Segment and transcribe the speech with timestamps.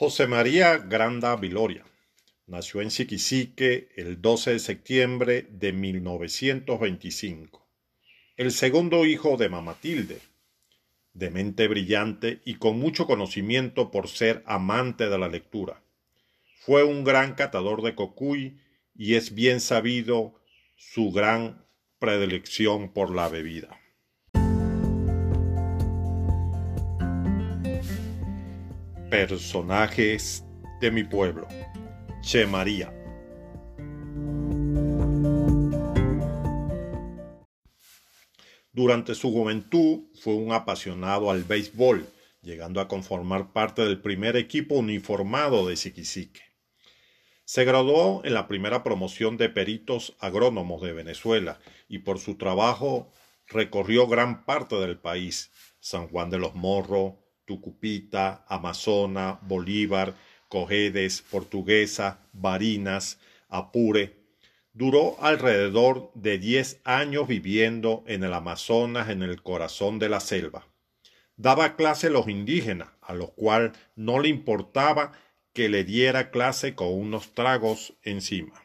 [0.00, 1.84] José María Granda Viloria
[2.46, 7.68] nació en Siquisique el 12 de septiembre de 1925,
[8.36, 10.20] el segundo hijo de Mamatilde,
[11.14, 15.82] de mente brillante y con mucho conocimiento por ser amante de la lectura.
[16.60, 18.60] Fue un gran catador de cocuy
[18.94, 20.40] y es bien sabido
[20.76, 21.66] su gran
[21.98, 23.80] predilección por la bebida.
[29.10, 30.44] Personajes
[30.82, 31.48] de mi pueblo.
[32.20, 32.92] Che María.
[38.70, 42.06] Durante su juventud fue un apasionado al béisbol,
[42.42, 46.42] llegando a conformar parte del primer equipo uniformado de Siquisique.
[47.46, 53.10] Se graduó en la primera promoción de peritos agrónomos de Venezuela y por su trabajo
[53.46, 55.50] recorrió gran parte del país,
[55.80, 57.14] San Juan de los Morros,
[57.48, 60.14] Tucupita, Amazona, Bolívar,
[60.48, 63.18] Cojedes, Portuguesa, Barinas,
[63.48, 64.18] Apure.
[64.74, 70.66] Duró alrededor de diez años viviendo en el Amazonas, en el corazón de la selva.
[71.38, 75.12] Daba clase a los indígenas, a los cuales no le importaba
[75.54, 78.62] que le diera clase con unos tragos encima.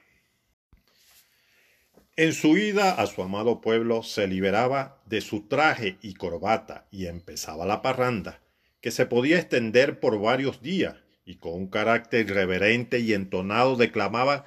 [2.18, 7.08] En su ida a su amado pueblo se liberaba de su traje y corbata y
[7.08, 8.43] empezaba la parranda,
[8.84, 14.46] que se podía extender por varios días, y con un carácter reverente y entonado declamaba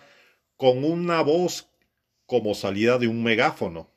[0.58, 1.70] con una voz
[2.26, 3.90] como salida de un megáfono,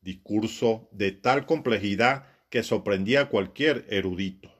[0.00, 4.52] discurso de tal complejidad que sorprendía a cualquier erudito.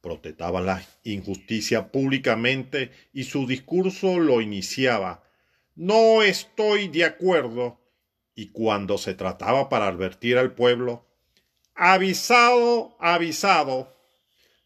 [0.00, 5.24] Protestaba la injusticia públicamente y su discurso lo iniciaba
[5.74, 7.82] No estoy de acuerdo
[8.34, 11.04] y cuando se trataba para advertir al pueblo
[11.74, 13.99] Avisado, avisado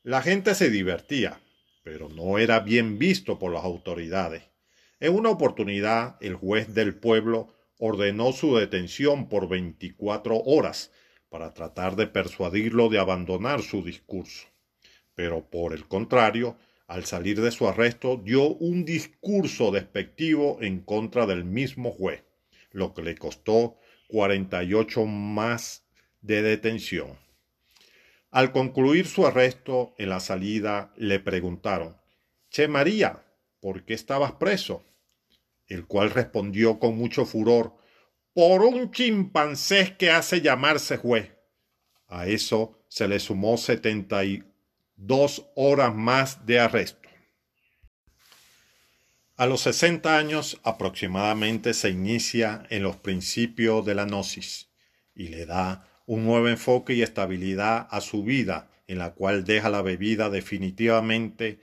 [0.04, 1.40] la gente se divertía,
[1.82, 4.42] pero no era bien visto por las autoridades.
[5.00, 10.92] En una oportunidad, el juez del pueblo ordenó su detención por veinticuatro horas
[11.30, 14.46] para tratar de persuadirlo de abandonar su discurso.
[15.14, 21.24] Pero por el contrario, al salir de su arresto, dio un discurso despectivo en contra
[21.24, 22.24] del mismo juez,
[22.72, 25.82] lo que le costó cuarenta y ocho más
[26.20, 27.24] de detención.
[28.34, 31.96] Al concluir su arresto en la salida le preguntaron,
[32.50, 33.22] Che María,
[33.60, 34.84] ¿por qué estabas preso?
[35.68, 37.76] El cual respondió con mucho furor,
[38.32, 41.30] por un chimpancé que hace llamarse juez.
[42.08, 44.42] A eso se le sumó setenta y
[44.96, 47.08] dos horas más de arresto.
[49.36, 54.70] A los sesenta años aproximadamente se inicia en los principios de la gnosis
[55.14, 59.70] y le da un nuevo enfoque y estabilidad a su vida, en la cual deja
[59.70, 61.58] la bebida definitivamente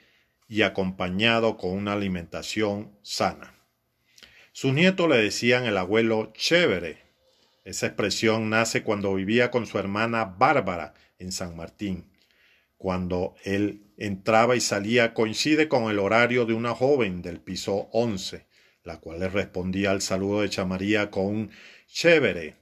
[0.47, 3.53] y acompañado con una alimentación sana.
[4.51, 6.97] Sus nietos le decían el abuelo chévere.
[7.63, 12.11] Esa expresión nace cuando vivía con su hermana Bárbara en San Martín.
[12.77, 18.47] Cuando él entraba y salía coincide con el horario de una joven del piso once,
[18.83, 21.51] la cual le respondía al saludo de Chamaría con un
[21.87, 22.60] chévere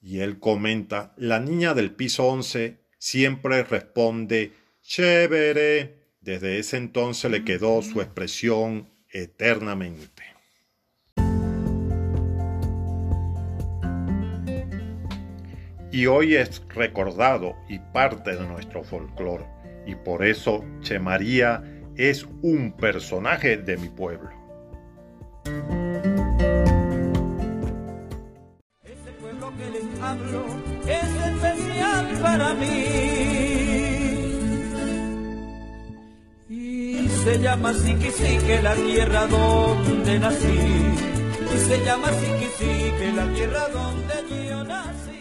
[0.00, 5.98] y él comenta, la niña del piso 11 siempre responde chévere.
[6.20, 10.22] Desde ese entonces le quedó su expresión eternamente.
[15.90, 19.46] Y hoy es recordado y parte de nuestro folclore.
[19.86, 21.64] Y por eso Che María
[21.96, 24.30] es un personaje de mi pueblo.
[30.86, 32.84] Es especial para mí.
[36.48, 37.72] Y se llama
[38.46, 40.58] que la tierra donde nací.
[41.54, 42.08] Y se llama
[42.98, 45.17] que la tierra donde yo nací.